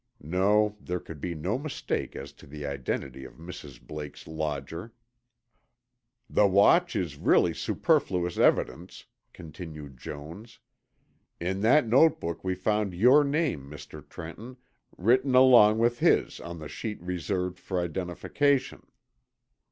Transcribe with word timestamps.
No, 0.23 0.77
there 0.81 0.99
could 0.99 1.21
be 1.21 1.35
no 1.35 1.59
mistake 1.59 2.15
as 2.15 2.33
to 2.33 2.47
the 2.47 2.65
identity 2.65 3.23
of 3.23 3.35
Mrs. 3.35 3.79
Blake's 3.79 4.25
lodger! 4.27 4.93
"The 6.27 6.47
watch 6.47 6.95
is 6.95 7.17
really 7.17 7.53
superfluous 7.53 8.39
evidence," 8.39 9.05
continued 9.31 9.99
Jones. 9.99 10.57
"In 11.39 11.61
that 11.61 11.85
notebook 11.85 12.43
we 12.43 12.55
found 12.55 12.95
your 12.95 13.23
name, 13.23 13.69
Mr. 13.69 14.03
Trenton, 14.09 14.57
written 14.97 15.35
along 15.35 15.77
with 15.77 15.99
his 15.99 16.39
on 16.39 16.57
the 16.57 16.67
sheet 16.67 16.99
reserved 16.99 17.59
for 17.59 17.79
identification." 17.79 18.87